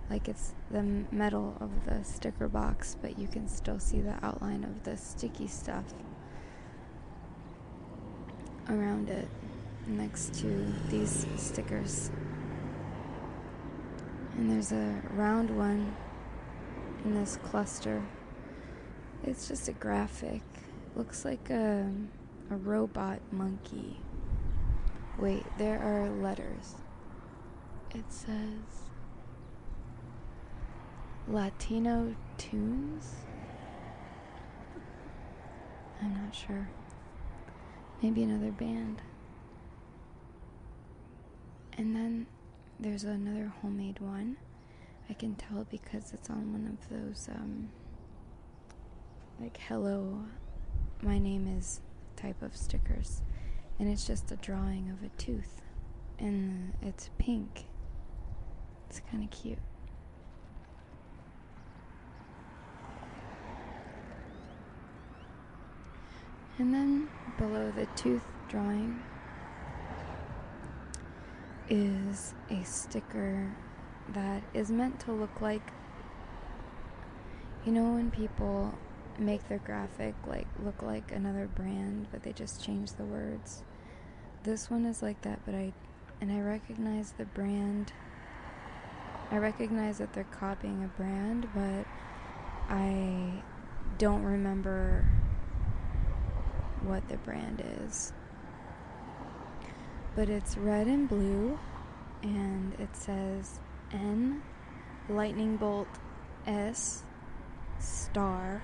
like 0.09 0.27
it's 0.27 0.53
the 0.69 0.83
metal 1.11 1.55
of 1.59 1.69
the 1.85 2.03
sticker 2.03 2.47
box, 2.47 2.95
but 3.01 3.17
you 3.17 3.27
can 3.27 3.47
still 3.47 3.79
see 3.79 4.01
the 4.01 4.15
outline 4.25 4.63
of 4.63 4.83
the 4.83 4.97
sticky 4.97 5.47
stuff 5.47 5.85
around 8.69 9.09
it 9.09 9.27
next 9.87 10.33
to 10.35 10.73
these 10.89 11.25
stickers. 11.35 12.11
And 14.37 14.51
there's 14.51 14.71
a 14.71 15.01
round 15.11 15.55
one 15.55 15.95
in 17.05 17.15
this 17.15 17.37
cluster. 17.43 18.01
It's 19.23 19.47
just 19.47 19.67
a 19.67 19.73
graphic. 19.73 20.41
Looks 20.95 21.23
like 21.25 21.49
a, 21.49 21.89
a 22.49 22.55
robot 22.55 23.19
monkey. 23.31 23.99
Wait, 25.19 25.45
there 25.57 25.79
are 25.79 26.09
letters. 26.09 26.75
It 27.93 28.05
says 28.09 28.92
Latino 31.27 32.15
tunes? 32.38 33.15
I'm 36.01 36.13
not 36.13 36.36
sure. 36.36 36.69
Maybe 38.01 38.23
another 38.23 38.51
band. 38.51 39.01
And 41.77 41.95
then 41.95 42.27
there's 42.79 43.05
another 43.05 43.53
homemade 43.62 43.99
one. 43.99 44.36
I 45.09 45.13
can 45.13 45.36
tell 45.36 45.65
because 45.69 46.13
it's 46.13 46.29
on 46.29 46.51
one 46.51 46.77
of 46.77 46.89
those, 46.89 47.29
um, 47.29 47.69
like, 49.39 49.57
hello, 49.67 50.25
my 51.01 51.19
name 51.19 51.47
is 51.47 51.79
type 52.17 52.41
of 52.41 52.55
stickers. 52.55 53.21
And 53.79 53.89
it's 53.89 54.05
just 54.05 54.31
a 54.31 54.36
drawing 54.36 54.89
of 54.89 55.03
a 55.03 55.09
tooth. 55.17 55.62
And 56.19 56.73
it's 56.81 57.09
pink. 57.17 57.65
It's 58.89 59.01
kind 59.09 59.23
of 59.23 59.31
cute. 59.31 59.57
And 66.59 66.73
then 66.73 67.09
below 67.37 67.71
the 67.71 67.87
tooth 67.95 68.25
drawing 68.47 69.01
is 71.69 72.33
a 72.51 72.63
sticker 72.63 73.55
that 74.09 74.43
is 74.53 74.69
meant 74.69 74.99
to 74.99 75.11
look 75.11 75.41
like 75.41 75.71
you 77.65 77.71
know 77.71 77.93
when 77.93 78.11
people 78.11 78.77
make 79.17 79.47
their 79.47 79.59
graphic 79.59 80.13
like 80.27 80.47
look 80.63 80.81
like 80.81 81.11
another 81.11 81.47
brand 81.55 82.07
but 82.11 82.21
they 82.23 82.33
just 82.33 82.63
change 82.63 82.93
the 82.93 83.05
words. 83.05 83.63
This 84.43 84.69
one 84.69 84.85
is 84.85 85.01
like 85.01 85.21
that 85.21 85.39
but 85.45 85.55
i 85.55 85.73
and 86.21 86.31
i 86.31 86.39
recognize 86.39 87.13
the 87.13 87.25
brand. 87.25 87.93
I 89.31 89.37
recognize 89.37 89.97
that 89.97 90.13
they're 90.13 90.25
copying 90.25 90.83
a 90.83 90.87
brand 90.87 91.47
but 91.55 91.87
i 92.69 93.41
don't 93.97 94.23
remember 94.23 95.05
what 96.83 97.07
the 97.09 97.17
brand 97.17 97.63
is 97.81 98.13
but 100.15 100.29
it's 100.29 100.57
red 100.57 100.87
and 100.87 101.09
blue 101.09 101.57
and 102.21 102.73
it 102.79 102.95
says 102.95 103.59
N 103.91 104.41
lightning 105.09 105.57
bolt 105.57 105.87
S 106.45 107.03
star 107.79 108.63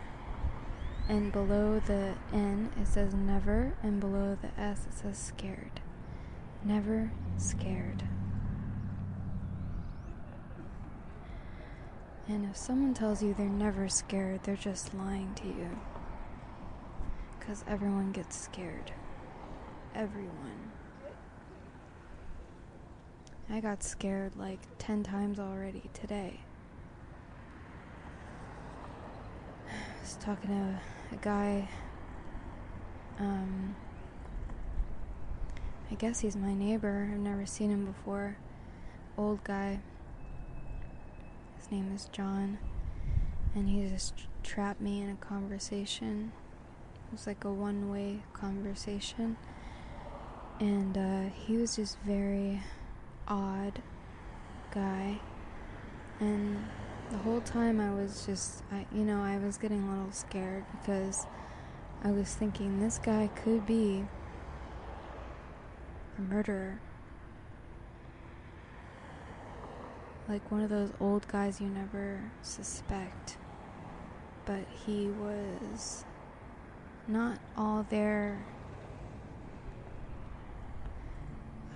and 1.07 1.31
below 1.31 1.81
the 1.85 2.13
N 2.33 2.71
it 2.79 2.87
says 2.87 3.13
never 3.13 3.73
and 3.81 3.99
below 3.99 4.37
the 4.41 4.61
S 4.61 4.85
it 4.87 4.93
says 4.93 5.17
scared. 5.17 5.81
Never 6.63 7.11
scared. 7.37 8.03
And 12.27 12.45
if 12.45 12.55
someone 12.55 12.93
tells 12.93 13.23
you 13.23 13.33
they're 13.33 13.47
never 13.47 13.89
scared, 13.89 14.41
they're 14.43 14.55
just 14.55 14.93
lying 14.93 15.33
to 15.35 15.47
you. 15.47 15.79
Because 17.49 17.65
everyone 17.67 18.11
gets 18.11 18.39
scared. 18.39 18.91
Everyone. 19.95 20.71
I 23.49 23.59
got 23.59 23.81
scared 23.81 24.35
like 24.35 24.59
10 24.77 25.01
times 25.01 25.39
already 25.39 25.89
today. 25.91 26.41
I 29.67 29.99
was 29.99 30.15
talking 30.21 30.51
to 30.51 30.79
a 31.11 31.19
guy. 31.21 31.67
Um, 33.17 33.75
I 35.89 35.95
guess 35.95 36.19
he's 36.19 36.35
my 36.35 36.53
neighbor. 36.53 37.09
I've 37.11 37.19
never 37.19 37.47
seen 37.47 37.71
him 37.71 37.83
before. 37.83 38.37
Old 39.17 39.43
guy. 39.43 39.79
His 41.57 41.71
name 41.71 41.91
is 41.95 42.09
John. 42.11 42.59
And 43.55 43.67
he 43.67 43.89
just 43.89 44.27
trapped 44.43 44.81
me 44.81 45.01
in 45.01 45.09
a 45.09 45.15
conversation. 45.15 46.31
It 47.09 47.13
was 47.13 47.25
like 47.25 47.43
a 47.43 47.51
one 47.51 47.89
way 47.89 48.21
conversation. 48.33 49.35
And 50.59 50.95
uh, 50.95 51.33
he 51.33 51.57
was 51.57 51.75
just 51.75 51.97
very 52.05 52.61
odd 53.27 53.81
guy. 54.71 55.19
And 56.19 56.63
the 57.09 57.17
whole 57.17 57.41
time 57.41 57.81
I 57.81 57.91
was 57.91 58.27
just, 58.27 58.61
I, 58.71 58.85
you 58.93 59.03
know, 59.03 59.23
I 59.23 59.39
was 59.39 59.57
getting 59.57 59.81
a 59.87 59.89
little 59.89 60.11
scared 60.11 60.65
because 60.71 61.25
I 62.03 62.11
was 62.11 62.35
thinking 62.35 62.79
this 62.79 62.99
guy 62.99 63.31
could 63.33 63.65
be 63.65 64.05
a 66.15 66.21
murderer. 66.21 66.79
Like 70.27 70.51
one 70.51 70.61
of 70.61 70.69
those 70.69 70.91
old 70.99 71.27
guys 71.27 71.59
you 71.59 71.69
never 71.69 72.21
suspect. 72.43 73.37
But 74.45 74.65
he 74.85 75.07
was 75.07 76.05
not 77.09 77.39
all 77.57 77.85
there. 77.89 78.45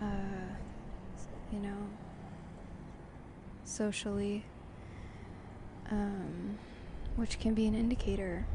Uh, 0.02 0.06
you 1.52 1.60
know, 1.60 1.78
socially, 3.64 4.44
um, 5.90 6.58
which 7.16 7.40
can 7.40 7.54
be 7.54 7.66
an 7.68 7.76
indicator. 7.76 8.46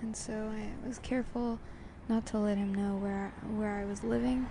And 0.00 0.16
so 0.16 0.52
I 0.54 0.86
was 0.86 0.98
careful 0.98 1.58
not 2.08 2.26
to 2.26 2.38
let 2.38 2.56
him 2.56 2.72
know 2.72 2.96
where 2.96 3.32
where 3.56 3.80
I 3.80 3.84
was 3.84 4.04
living. 4.04 4.48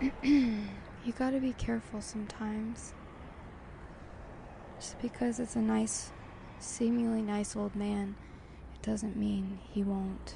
you 0.22 1.12
got 1.18 1.30
to 1.30 1.40
be 1.40 1.52
careful 1.52 2.00
sometimes. 2.00 2.92
Just 4.78 5.00
because 5.00 5.40
it's 5.40 5.56
a 5.56 5.62
nice, 5.62 6.10
seemingly 6.58 7.22
nice 7.22 7.56
old 7.56 7.74
man, 7.74 8.16
doesn't 8.84 9.16
mean 9.16 9.58
he 9.72 9.82
won't 9.82 10.34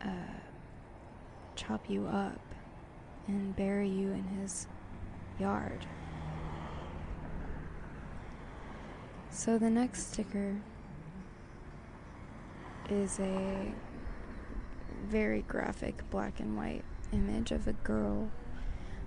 uh, 0.00 0.38
chop 1.56 1.90
you 1.90 2.06
up 2.06 2.40
and 3.26 3.56
bury 3.56 3.88
you 3.88 4.12
in 4.12 4.24
his 4.40 4.68
yard. 5.40 5.84
So 9.30 9.58
the 9.58 9.70
next 9.70 10.12
sticker 10.12 10.56
is 12.88 13.18
a 13.18 13.72
very 15.08 15.42
graphic 15.42 16.08
black 16.10 16.38
and 16.38 16.56
white 16.56 16.84
image 17.12 17.50
of 17.50 17.66
a 17.66 17.72
girl. 17.72 18.30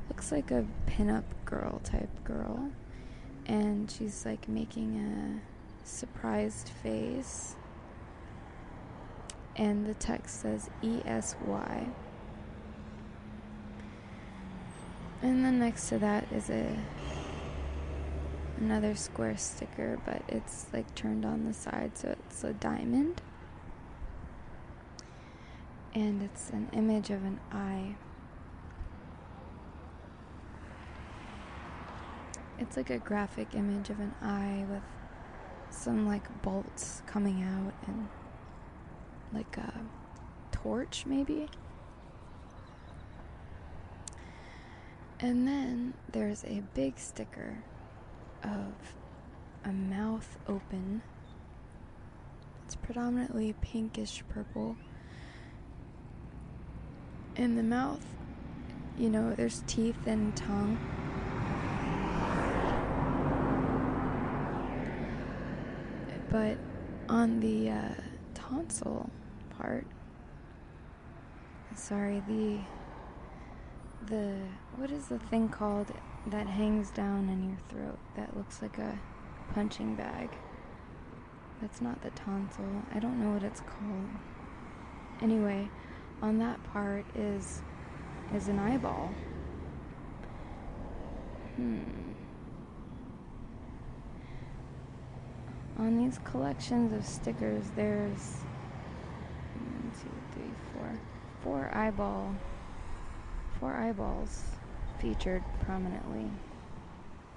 Looks 0.10 0.32
like 0.32 0.52
a 0.52 0.66
pinup 0.88 1.24
girl 1.46 1.80
type 1.84 2.10
girl. 2.26 2.72
And 3.46 3.90
she's 3.90 4.26
like 4.26 4.50
making 4.50 4.98
a 4.98 5.88
surprised 5.88 6.70
face. 6.84 7.56
And 9.56 9.86
the 9.86 9.94
text 9.94 10.42
says 10.42 10.70
ESY. 10.84 11.90
And 15.22 15.44
then 15.44 15.60
next 15.60 15.90
to 15.90 15.98
that 16.00 16.32
is 16.32 16.50
a 16.50 16.78
another 18.58 18.96
square 18.96 19.38
sticker, 19.38 20.00
but 20.06 20.22
it's 20.28 20.68
like 20.74 20.94
turned 20.96 21.26
on 21.26 21.46
the 21.46 21.54
side, 21.54 21.98
so 21.98 22.16
it's 22.28 22.44
a 22.44 22.54
diamond. 22.54 23.22
And 25.94 26.22
it's 26.22 26.50
an 26.50 26.70
image 26.74 27.10
of 27.10 27.24
an 27.24 27.40
eye. 27.52 27.96
It's 32.60 32.78
like 32.78 32.90
a 32.90 32.98
graphic 32.98 33.54
image 33.54 33.90
of 33.90 34.00
an 34.00 34.14
eye 34.22 34.66
with 34.70 34.84
some 35.70 36.08
like 36.08 36.42
bolts 36.42 37.02
coming 37.06 37.44
out 37.44 37.74
and 37.88 38.08
like 39.36 39.58
a 39.58 39.82
torch, 40.52 41.06
maybe. 41.06 41.48
And 45.20 45.48
then 45.48 45.94
there's 46.12 46.44
a 46.46 46.64
big 46.74 46.98
sticker 46.98 47.58
of 48.44 48.74
a 49.64 49.72
mouth 49.72 50.38
open. 50.48 51.02
It's 52.66 52.76
predominantly 52.76 53.54
pinkish 53.62 54.24
purple. 54.30 54.78
In 57.36 57.56
the 57.56 57.64
mouth, 57.64 58.06
you 58.98 59.10
know, 59.10 59.34
there's 59.34 59.64
teeth 59.68 60.08
and 60.08 60.36
tongue. 60.36 60.78
But 66.30 66.58
on 67.08 67.40
the 67.40 67.70
uh, 67.70 67.94
tonsil 68.34 69.10
sorry, 71.76 72.22
the 72.28 72.60
the 74.08 74.38
what 74.78 74.92
is 74.92 75.08
the 75.08 75.20
thing 75.20 75.50
called 75.50 75.92
that 76.28 76.48
hangs 76.48 76.90
down 76.92 77.30
in 77.30 77.50
your 77.50 77.58
throat 77.70 78.00
that 78.16 78.36
looks 78.36 78.62
like 78.62 78.78
a 78.78 78.98
punching 79.54 79.96
bag? 79.96 80.30
That's 81.62 81.82
not 81.82 82.02
the 82.02 82.10
tonsil. 82.12 82.66
I 82.94 83.00
don't 83.00 83.22
know 83.22 83.32
what 83.32 83.44
it's 83.44 83.62
called. 83.62 84.10
Anyway, 85.22 85.70
on 86.22 86.38
that 86.40 86.64
part 86.72 87.06
is 87.16 87.62
is 88.34 88.48
an 88.48 88.60
eyeball. 88.60 89.12
Hmm. 91.56 91.80
On 95.78 95.98
these 95.98 96.20
collections 96.24 96.94
of 96.94 97.06
stickers, 97.06 97.66
there's 97.76 98.44
one, 99.56 99.92
two, 100.02 100.10
three, 100.34 100.52
four, 100.74 101.00
four 101.46 101.70
eyeball 101.76 102.36
four 103.60 103.74
eyeballs 103.74 104.44
featured 105.00 105.44
prominently, 105.62 106.30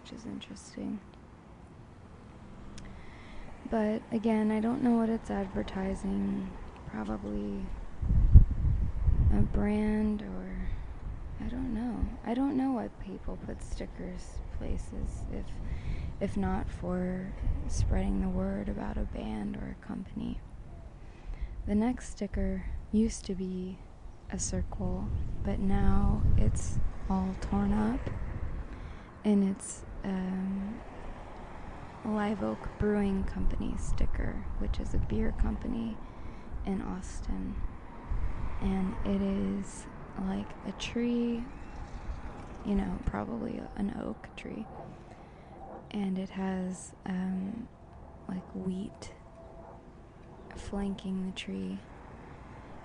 which 0.03 0.13
is 0.13 0.25
interesting. 0.25 0.99
But 3.71 4.03
again, 4.11 4.51
I 4.51 4.61
don't 4.61 4.83
know 4.83 4.93
what 4.93 5.11
it's 5.11 5.31
advertising. 5.31 6.51
Probably 6.91 7.67
a 9.33 9.43
brand 9.43 10.23
or 10.23 11.45
I 11.45 11.49
don't 11.49 11.75
know. 11.75 12.05
I 12.25 12.35
don't 12.35 12.57
know 12.57 12.73
what 12.73 12.91
people 13.01 13.39
put 13.47 13.63
stickers 13.63 14.39
places 14.59 15.23
if 15.33 15.45
if 16.21 16.37
not 16.37 16.69
for 16.69 17.33
spreading 17.69 18.23
the 18.23 18.29
word 18.29 18.69
about 18.69 18.97
a 18.97 19.03
band 19.03 19.57
or 19.57 19.77
a 19.81 19.87
company. 19.87 20.41
The 21.67 21.75
next 21.75 22.11
sticker 22.11 22.65
used 22.91 23.25
to 23.27 23.35
be 23.35 23.79
a 24.31 24.39
circle, 24.39 25.07
but 25.45 25.59
now 25.59 26.23
it's 26.37 26.79
all 27.09 27.35
torn 27.41 27.73
up. 27.73 28.11
And 29.25 29.45
it's 29.45 29.83
um, 30.05 30.81
Live 32.05 32.43
Oak 32.43 32.69
Brewing 32.79 33.25
Company 33.25 33.75
sticker, 33.79 34.45
which 34.59 34.79
is 34.81 34.95
a 34.95 34.99
beer 34.99 35.35
company 35.41 35.97
in 36.67 36.83
Austin. 36.83 37.55
And 38.61 38.95
it 39.05 39.23
is 39.23 39.87
like 40.27 40.49
a 40.67 40.73
tree, 40.73 41.43
you 42.67 42.75
know, 42.75 42.99
probably 43.07 43.61
an 43.77 43.95
oak 44.03 44.29
tree. 44.37 44.67
And 45.91 46.19
it 46.19 46.31
has 46.31 46.93
um, 47.07 47.69
like 48.29 48.45
wheat 48.55 49.13
flanking 50.57 51.27
the 51.27 51.33
tree. 51.33 51.79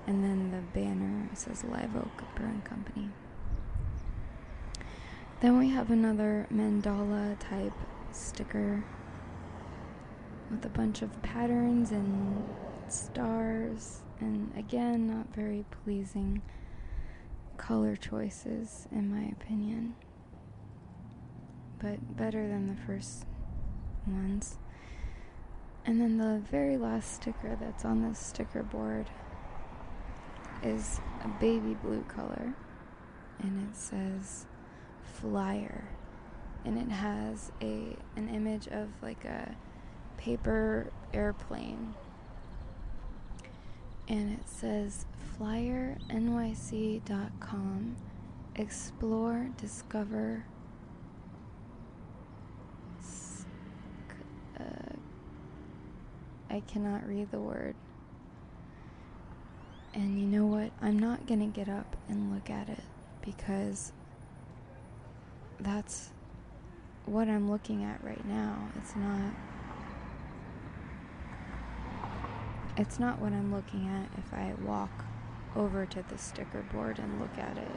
And 0.06 0.24
then 0.24 0.52
the 0.52 0.62
banner 0.78 1.30
says 1.34 1.64
Live 1.64 1.96
Oak 1.96 2.24
Brewing 2.36 2.62
Company. 2.64 3.10
Then 5.40 5.58
we 5.58 5.70
have 5.70 5.92
another 5.92 6.48
mandala 6.54 7.38
type 7.40 7.74
sticker 8.12 8.84
with 10.50 10.66
a 10.66 10.70
bunch 10.70 11.02
of 11.02 11.22
patterns 11.22 11.92
and 11.92 12.44
stars, 12.88 14.02
and 14.20 14.52
again, 14.58 15.08
not 15.08 15.34
very 15.34 15.66
pleasing 15.84 16.42
color 17.58 17.96
choices, 17.96 18.88
in 18.92 19.10
my 19.10 19.30
opinion, 19.32 19.96
but 21.80 22.16
better 22.16 22.48
than 22.48 22.68
the 22.68 22.82
first 22.86 23.26
ones. 24.06 24.58
And 25.86 26.00
then 26.00 26.18
the 26.18 26.42
very 26.50 26.78
last 26.78 27.14
sticker 27.14 27.58
that's 27.60 27.84
on 27.84 28.08
this 28.08 28.20
sticker 28.20 28.64
board 28.64 29.10
is 30.64 31.00
a 31.24 31.28
baby 31.40 31.76
blue 31.76 32.02
color, 32.04 32.54
and 33.40 33.70
it 33.70 33.76
says 33.76 34.46
flyer, 35.04 35.90
and 36.66 36.78
it 36.78 36.90
has 36.90 37.52
a 37.62 37.96
an 38.16 38.30
image 38.30 38.68
of 38.68 38.90
like 39.02 39.26
a 39.26 39.56
paper 40.18 40.92
airplane. 41.14 41.94
And 44.08 44.38
it 44.38 44.48
says 44.50 45.06
flyernyc.com 45.40 47.96
explore, 48.56 49.50
discover, 49.58 50.46
uh, 54.60 54.64
I 56.50 56.60
cannot 56.62 57.08
read 57.08 57.32
the 57.32 57.40
word. 57.40 57.76
And 59.94 60.20
you 60.20 60.26
know 60.26 60.46
what? 60.46 60.72
I'm 60.82 60.98
not 60.98 61.28
going 61.28 61.40
to 61.40 61.46
get 61.46 61.70
up 61.70 61.96
and 62.10 62.34
look 62.34 62.50
at 62.50 62.70
it 62.70 62.84
because 63.22 63.92
that's 65.60 66.10
what 67.06 67.28
I'm 67.28 67.50
looking 67.50 67.84
at 67.84 68.04
right 68.04 68.26
now. 68.26 68.70
It's 68.76 68.96
not 68.96 69.34
It's 72.76 73.00
not 73.00 73.20
what 73.20 73.34
I'm 73.34 73.54
looking 73.54 73.88
at 73.88 74.10
if 74.18 74.34
I 74.34 74.56
walk 74.66 75.06
over 75.56 75.86
to 75.86 76.04
the 76.10 76.18
sticker 76.18 76.64
board 76.74 76.98
and 76.98 77.20
look 77.20 77.38
at 77.38 77.56
it. 77.56 77.72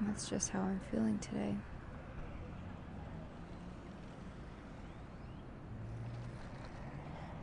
That's 0.00 0.26
just 0.28 0.50
how 0.50 0.60
I'm 0.60 0.80
feeling 0.90 1.18
today. 1.18 1.56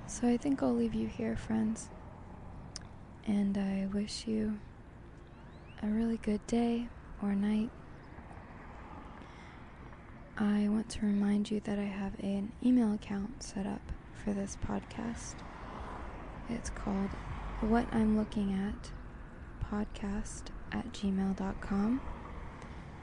So 0.08 0.28
I 0.28 0.38
think 0.38 0.64
I'll 0.64 0.74
leave 0.74 0.96
you 0.96 1.08
here, 1.08 1.36
friends. 1.36 1.90
And 3.28 3.58
I 3.58 3.88
wish 3.94 4.26
you 4.28 4.60
a 5.84 5.88
really 5.88 6.18
good 6.18 6.46
day 6.48 6.88
or 7.22 7.36
night. 7.36 7.70
I 10.38 10.68
want 10.70 10.90
to 10.90 11.06
remind 11.06 11.52
you 11.52 11.60
that 11.62 11.78
I 11.78 11.84
have 11.84 12.20
an 12.20 12.52
email 12.66 12.94
account 12.94 13.44
set 13.44 13.68
up 13.68 13.82
for 14.24 14.34
this 14.34 14.58
podcast. 14.66 15.36
It's 16.50 16.70
called 16.72 17.10
What 17.62 17.86
I'm 17.92 18.18
Looking 18.18 18.54
At 18.54 18.92
podcast 19.72 20.46
at 20.72 20.92
gmail.com. 20.92 22.02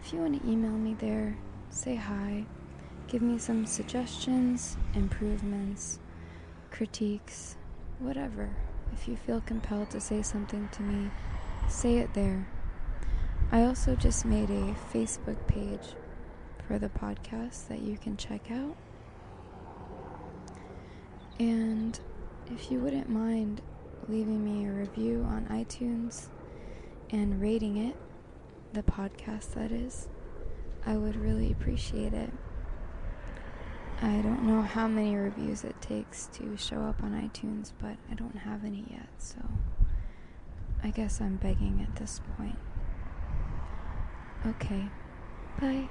If 0.02 0.12
you 0.12 0.20
want 0.20 0.42
to 0.42 0.48
email 0.48 0.72
me 0.72 0.94
there, 0.94 1.36
say 1.70 1.94
hi, 1.94 2.44
give 3.06 3.22
me 3.22 3.38
some 3.38 3.66
suggestions, 3.66 4.76
improvements, 4.94 5.98
critiques, 6.70 7.56
whatever. 7.98 8.50
If 9.00 9.06
you 9.06 9.16
feel 9.16 9.40
compelled 9.40 9.90
to 9.90 10.00
say 10.00 10.22
something 10.22 10.68
to 10.72 10.82
me, 10.82 11.10
say 11.68 11.98
it 11.98 12.14
there. 12.14 12.48
I 13.52 13.62
also 13.62 13.94
just 13.94 14.24
made 14.24 14.50
a 14.50 14.74
Facebook 14.92 15.46
page 15.46 15.94
for 16.66 16.80
the 16.80 16.88
podcast 16.88 17.68
that 17.68 17.80
you 17.80 17.96
can 17.96 18.16
check 18.16 18.50
out. 18.50 18.76
And 21.38 21.98
if 22.50 22.72
you 22.72 22.80
wouldn't 22.80 23.08
mind 23.08 23.62
leaving 24.08 24.44
me 24.44 24.66
a 24.66 24.72
review 24.72 25.24
on 25.28 25.46
iTunes 25.46 26.26
and 27.10 27.40
rating 27.40 27.76
it, 27.76 27.96
the 28.72 28.82
podcast 28.82 29.54
that 29.54 29.70
is, 29.70 30.08
I 30.84 30.96
would 30.96 31.14
really 31.14 31.52
appreciate 31.52 32.14
it. 32.14 32.30
I 34.00 34.20
don't 34.22 34.44
know 34.44 34.62
how 34.62 34.86
many 34.86 35.16
reviews 35.16 35.64
it 35.64 35.80
takes 35.80 36.26
to 36.34 36.56
show 36.56 36.82
up 36.82 37.02
on 37.02 37.12
iTunes, 37.12 37.72
but 37.80 37.96
I 38.10 38.14
don't 38.14 38.36
have 38.36 38.64
any 38.64 38.84
yet, 38.88 39.08
so 39.18 39.38
I 40.82 40.90
guess 40.90 41.20
I'm 41.20 41.36
begging 41.36 41.84
at 41.88 41.96
this 41.96 42.20
point. 42.36 42.58
Okay, 44.46 44.84
bye. 45.60 45.88